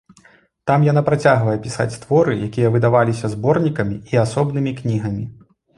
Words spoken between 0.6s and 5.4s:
Там яна працягвае пісаць творы, якія выдаваліся зборнікамі і асобнымі кнігамі.